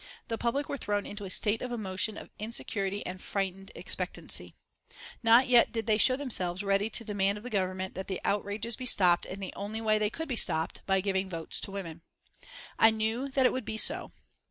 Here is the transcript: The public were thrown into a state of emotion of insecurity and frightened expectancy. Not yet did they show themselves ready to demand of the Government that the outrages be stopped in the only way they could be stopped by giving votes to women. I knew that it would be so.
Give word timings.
The 0.29 0.37
public 0.39 0.67
were 0.67 0.79
thrown 0.79 1.05
into 1.05 1.25
a 1.25 1.29
state 1.29 1.61
of 1.61 1.71
emotion 1.71 2.17
of 2.17 2.31
insecurity 2.39 3.05
and 3.05 3.21
frightened 3.21 3.71
expectancy. 3.75 4.55
Not 5.21 5.47
yet 5.47 5.71
did 5.71 5.85
they 5.85 5.99
show 5.99 6.15
themselves 6.15 6.63
ready 6.63 6.89
to 6.89 7.03
demand 7.03 7.37
of 7.37 7.43
the 7.43 7.51
Government 7.51 7.93
that 7.93 8.07
the 8.07 8.19
outrages 8.25 8.75
be 8.75 8.87
stopped 8.87 9.27
in 9.27 9.39
the 9.39 9.53
only 9.55 9.79
way 9.79 9.99
they 9.99 10.09
could 10.09 10.27
be 10.27 10.35
stopped 10.35 10.81
by 10.87 11.01
giving 11.01 11.29
votes 11.29 11.59
to 11.59 11.71
women. 11.71 12.01
I 12.79 12.89
knew 12.89 13.29
that 13.29 13.45
it 13.45 13.53
would 13.53 13.63
be 13.63 13.77
so. 13.77 14.11